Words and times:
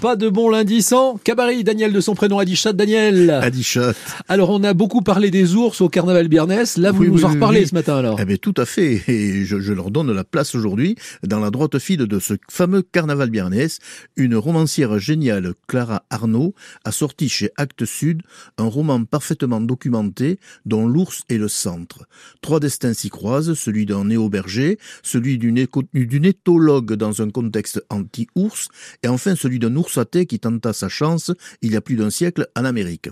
Pas 0.00 0.14
de 0.14 0.28
bon 0.28 0.50
lundi 0.50 0.82
sans 0.82 1.16
Cabaret, 1.16 1.62
Daniel 1.62 1.90
de 1.90 2.02
son 2.02 2.14
prénom 2.14 2.38
Adichat. 2.38 2.74
Daniel. 2.74 3.30
Adichat. 3.30 3.94
Alors 4.28 4.50
on 4.50 4.62
a 4.62 4.74
beaucoup 4.74 5.00
parlé 5.00 5.30
des 5.30 5.54
ours 5.54 5.80
au 5.80 5.88
carnaval 5.88 6.28
Biernès. 6.28 6.76
Là 6.76 6.92
vous 6.92 7.06
nous 7.06 7.24
en 7.24 7.28
reparlez 7.28 7.64
ce 7.64 7.74
matin 7.74 7.96
alors. 7.96 8.20
Eh 8.20 8.26
bien 8.26 8.36
tout 8.36 8.52
à 8.58 8.66
fait. 8.66 9.02
Et 9.08 9.46
je, 9.46 9.72
leur 9.72 9.90
donne 9.90 10.12
la 10.12 10.22
place 10.22 10.54
aujourd'hui 10.54 10.96
dans 11.22 11.40
la 11.40 11.50
droite 11.50 11.78
file 11.78 12.00
de 12.00 12.18
ce 12.18 12.34
fameux 12.50 12.82
carnaval 12.82 13.30
Biernès. 13.30 13.78
Une 14.16 14.36
romancière 14.36 14.98
géniale, 14.98 15.54
Clara 15.66 16.02
Arnaud, 16.10 16.54
a 16.84 16.92
sorti 16.92 17.30
chez 17.30 17.50
Actes 17.56 17.86
Sud 17.86 18.20
un 18.58 18.66
roman 18.66 19.02
parfaitement 19.04 19.62
documenté 19.62 20.38
dont 20.66 20.86
l'ours 20.86 21.22
est 21.30 21.38
le 21.38 21.48
centre. 21.48 22.06
Trois 22.42 22.60
destins 22.60 22.92
s'y 22.92 23.08
croisent, 23.08 23.54
celui 23.54 23.86
d'un 23.86 24.04
néo-berger, 24.04 24.78
celui 25.02 25.38
d'une 25.38 26.24
éthologue 26.26 26.92
dans 26.92 27.22
un 27.22 27.30
contexte 27.30 27.82
anti-ours 27.88 28.68
et 29.02 29.08
enfin 29.08 29.34
celui 29.36 29.58
d'un 29.58 29.74
ours 29.74 29.85
qui 30.26 30.38
tenta 30.38 30.72
sa 30.72 30.88
chance 30.88 31.32
il 31.62 31.72
y 31.72 31.76
a 31.76 31.80
plus 31.80 31.96
d'un 31.96 32.10
siècle 32.10 32.48
en 32.56 32.64
Amérique. 32.64 33.08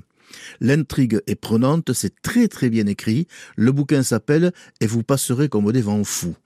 L'intrigue 0.60 1.20
est 1.26 1.34
prenante, 1.36 1.92
c'est 1.92 2.20
très 2.22 2.48
très 2.48 2.70
bien 2.70 2.86
écrit. 2.86 3.26
Le 3.56 3.72
bouquin 3.72 4.02
s'appelle 4.02 4.52
Et 4.80 4.86
vous 4.86 5.02
passerez 5.02 5.48
comme 5.48 5.70
des 5.70 5.82
vents 5.82 6.04
fous. 6.04 6.36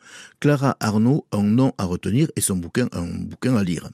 Clara 0.41 0.77
Arnaud, 0.81 1.27
un 1.33 1.43
nom 1.43 1.73
à 1.79 1.85
retenir 1.85 2.29
et 2.37 2.41
son 2.41 2.57
bouquin, 2.57 2.89
un 2.93 3.07
bouquin 3.07 3.57
à 3.57 3.65
lire. 3.65 3.89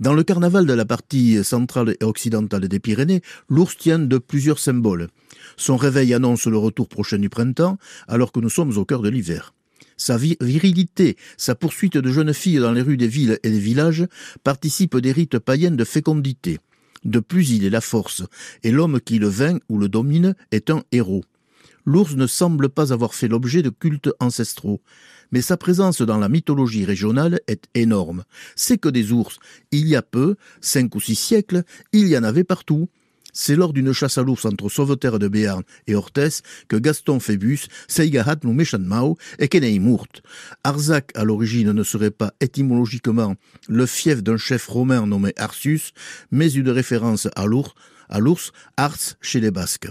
Dans 0.00 0.14
le 0.14 0.22
carnaval 0.22 0.66
de 0.66 0.72
la 0.72 0.86
partie 0.86 1.44
centrale 1.44 1.94
et 2.00 2.04
occidentale 2.04 2.66
des 2.66 2.80
Pyrénées, 2.80 3.22
l'ours 3.48 3.76
tient 3.76 3.98
de 3.98 4.18
plusieurs 4.18 4.58
symboles. 4.58 5.08
Son 5.56 5.76
réveil 5.76 6.14
annonce 6.14 6.46
le 6.46 6.56
retour 6.56 6.88
prochain 6.88 7.18
du 7.18 7.28
printemps, 7.28 7.78
alors 8.08 8.32
que 8.32 8.40
nous 8.40 8.48
sommes 8.48 8.76
au 8.78 8.84
cœur 8.84 9.02
de 9.02 9.10
l'hiver. 9.10 9.52
Sa 10.00 10.16
virilité, 10.16 11.18
sa 11.36 11.54
poursuite 11.54 11.98
de 11.98 12.10
jeunes 12.10 12.32
filles 12.32 12.60
dans 12.60 12.72
les 12.72 12.80
rues 12.80 12.96
des 12.96 13.06
villes 13.06 13.38
et 13.42 13.50
des 13.50 13.58
villages 13.58 14.06
participent 14.42 14.96
des 14.96 15.12
rites 15.12 15.38
païens 15.38 15.72
de 15.72 15.84
fécondité. 15.84 16.58
De 17.04 17.20
plus, 17.20 17.50
il 17.50 17.66
est 17.66 17.70
la 17.70 17.82
force, 17.82 18.22
et 18.62 18.70
l'homme 18.70 18.98
qui 19.02 19.18
le 19.18 19.28
vainc 19.28 19.60
ou 19.68 19.76
le 19.76 19.90
domine 19.90 20.34
est 20.52 20.70
un 20.70 20.84
héros. 20.90 21.22
L'ours 21.84 22.16
ne 22.16 22.26
semble 22.26 22.70
pas 22.70 22.94
avoir 22.94 23.12
fait 23.12 23.28
l'objet 23.28 23.60
de 23.60 23.68
cultes 23.68 24.08
ancestraux, 24.20 24.80
mais 25.32 25.42
sa 25.42 25.58
présence 25.58 26.00
dans 26.00 26.16
la 26.16 26.30
mythologie 26.30 26.86
régionale 26.86 27.40
est 27.46 27.64
énorme. 27.74 28.24
C'est 28.56 28.78
que 28.78 28.88
des 28.88 29.12
ours, 29.12 29.38
il 29.70 29.86
y 29.86 29.96
a 29.96 30.02
peu, 30.02 30.36
cinq 30.62 30.94
ou 30.94 31.00
six 31.00 31.14
siècles, 31.14 31.62
il 31.92 32.08
y 32.08 32.16
en 32.16 32.24
avait 32.24 32.44
partout, 32.44 32.88
c'est 33.32 33.56
lors 33.56 33.72
d'une 33.72 33.92
chasse 33.92 34.18
à 34.18 34.22
l'ours 34.22 34.44
entre 34.44 34.68
Sauveterre 34.68 35.18
de 35.18 35.28
Béarn 35.28 35.62
et 35.86 35.94
Orthès 35.94 36.42
que 36.68 36.76
Gaston 36.76 37.20
Phébus 37.20 37.60
seigahat 37.88 38.36
nous 38.44 38.56
et 39.38 39.78
Mourt. 39.78 40.06
Arzac, 40.64 41.10
à 41.14 41.24
l'origine, 41.24 41.72
ne 41.72 41.82
serait 41.82 42.10
pas 42.10 42.32
étymologiquement 42.40 43.34
le 43.68 43.86
fief 43.86 44.22
d'un 44.22 44.36
chef 44.36 44.66
romain 44.66 45.06
nommé 45.06 45.32
Arsus, 45.36 45.92
mais 46.30 46.50
une 46.52 46.70
référence 46.70 47.28
à 47.36 47.46
l'ours, 47.46 47.74
à 48.08 48.18
l'ours, 48.20 48.52
Ars 48.76 49.16
chez 49.20 49.40
les 49.40 49.50
Basques. 49.50 49.88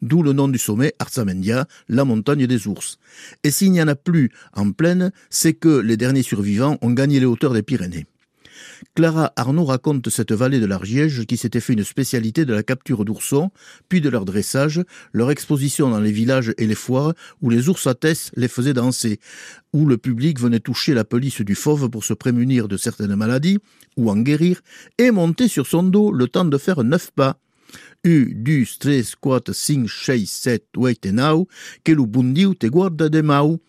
D'où 0.00 0.22
le 0.22 0.32
nom 0.32 0.48
du 0.48 0.58
sommet, 0.58 0.94
Arzamendia, 0.98 1.66
la 1.88 2.04
montagne 2.04 2.46
des 2.46 2.68
ours. 2.68 2.98
Et 3.42 3.50
s'il 3.50 3.72
n'y 3.72 3.82
en 3.82 3.88
a 3.88 3.96
plus 3.96 4.30
en 4.52 4.70
plaine, 4.70 5.10
c'est 5.28 5.54
que 5.54 5.80
les 5.80 5.96
derniers 5.96 6.22
survivants 6.22 6.78
ont 6.82 6.92
gagné 6.92 7.18
les 7.18 7.26
hauteurs 7.26 7.52
des 7.52 7.62
Pyrénées. 7.62 8.06
Clara 8.94 9.32
Arnaud 9.36 9.64
raconte 9.64 10.08
cette 10.08 10.32
vallée 10.32 10.60
de 10.60 10.66
l'Argiège 10.66 11.24
qui 11.26 11.36
s'était 11.36 11.60
fait 11.60 11.72
une 11.72 11.84
spécialité 11.84 12.44
de 12.44 12.54
la 12.54 12.62
capture 12.62 13.04
d'oursons, 13.04 13.50
puis 13.88 14.00
de 14.00 14.08
leur 14.08 14.24
dressage, 14.24 14.82
leur 15.12 15.30
exposition 15.30 15.90
dans 15.90 16.00
les 16.00 16.12
villages 16.12 16.52
et 16.58 16.66
les 16.66 16.74
foires 16.74 17.14
où 17.40 17.50
les 17.50 17.68
ours 17.68 17.86
les 18.36 18.48
faisaient 18.48 18.74
danser, 18.74 19.20
où 19.72 19.86
le 19.86 19.98
public 19.98 20.40
venait 20.40 20.60
toucher 20.60 20.94
la 20.94 21.04
pelisse 21.04 21.40
du 21.40 21.54
fauve 21.54 21.88
pour 21.88 22.04
se 22.04 22.14
prémunir 22.14 22.68
de 22.68 22.76
certaines 22.76 23.16
maladies 23.16 23.58
ou 23.96 24.10
en 24.10 24.16
guérir, 24.16 24.60
et 24.98 25.10
monter 25.10 25.48
sur 25.48 25.66
son 25.66 25.82
dos 25.82 26.12
le 26.12 26.28
temps 26.28 26.44
de 26.44 26.58
faire 26.58 26.84
neuf 26.84 27.10
pas. 27.10 27.38
U, 28.04 28.32
du, 28.34 28.66
tres, 28.78 29.16
quatre, 29.20 29.52
cinq, 29.52 29.88
six, 29.88 30.26
sept, 30.26 30.64
huit 30.76 31.04
et 31.04 31.12
now, 31.12 31.48
que 31.84 31.92
te 31.92 32.66
guarda 32.66 33.08
de 33.08 33.20
mau. 33.20 33.60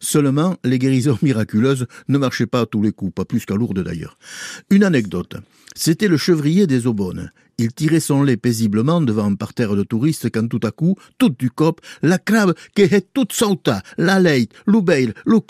Seulement, 0.00 0.56
les 0.64 0.78
guérisons 0.78 1.18
miraculeuses 1.22 1.86
ne 2.08 2.18
marchaient 2.18 2.46
pas 2.46 2.62
à 2.62 2.66
tous 2.66 2.82
les 2.82 2.92
coups, 2.92 3.14
pas 3.14 3.24
plus 3.24 3.44
qu'à 3.44 3.54
Lourdes 3.54 3.82
d'ailleurs. 3.82 4.18
Une 4.70 4.84
anecdote. 4.84 5.36
C'était 5.74 6.08
le 6.08 6.16
chevrier 6.16 6.66
des 6.66 6.86
Aubonnes. 6.86 7.30
Il 7.58 7.72
tirait 7.72 8.00
son 8.00 8.22
lait 8.22 8.36
paisiblement 8.36 9.00
devant 9.00 9.24
un 9.24 9.34
parterre 9.34 9.74
de 9.74 9.82
touristes 9.82 10.30
quand 10.30 10.48
tout 10.48 10.60
à 10.62 10.70
coup, 10.70 10.96
tout 11.18 11.30
du 11.30 11.50
cop, 11.50 11.80
la 12.02 12.18
crabe 12.18 12.54
qui 12.74 12.82
est 12.82 13.12
toute 13.12 13.32
sauta, 13.32 13.82
la 13.96 14.20
leit, 14.20 14.48
l'oubeil, 14.66 15.12
le 15.26 15.40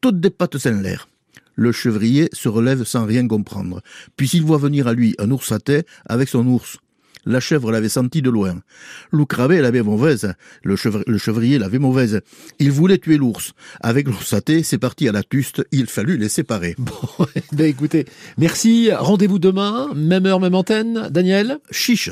toutes 0.00 0.20
des 0.20 0.30
pattes 0.30 0.66
en 0.66 0.80
l'air. 0.80 1.08
Le 1.54 1.72
chevrier 1.72 2.30
se 2.32 2.48
relève 2.48 2.84
sans 2.84 3.04
rien 3.04 3.26
comprendre. 3.28 3.82
Puis 4.16 4.30
il 4.32 4.42
voit 4.42 4.58
venir 4.58 4.86
à 4.88 4.94
lui 4.94 5.14
un 5.18 5.30
ours 5.30 5.52
à 5.52 5.58
tête 5.58 5.86
avec 6.06 6.28
son 6.28 6.46
ours. 6.46 6.78
La 7.24 7.40
chèvre 7.40 7.70
l'avait 7.70 7.88
senti 7.88 8.22
de 8.22 8.30
loin. 8.30 8.60
Loucravé 9.12 9.60
l'avait 9.60 9.82
mauvaise. 9.82 10.34
Le, 10.64 10.76
chevrier 10.76 11.58
l'avait 11.58 11.78
mauvaise. 11.78 12.20
Il 12.58 12.72
voulait 12.72 12.98
tuer 12.98 13.16
l'ours. 13.16 13.52
Avec 13.80 14.06
l'oursaté, 14.06 14.62
c'est 14.62 14.78
parti 14.78 15.08
à 15.08 15.12
la 15.12 15.22
tuste. 15.22 15.64
Il 15.72 15.86
fallut 15.86 16.16
les 16.16 16.28
séparer. 16.28 16.76
Bon, 16.82 17.26
ben 17.52 17.66
écoutez, 17.66 18.06
merci. 18.38 18.90
Rendez-vous 18.92 19.38
demain, 19.38 19.88
même 19.94 20.26
heure, 20.26 20.40
même 20.40 20.54
antenne. 20.54 21.08
Daniel? 21.10 21.58
Chiche. 21.70 22.10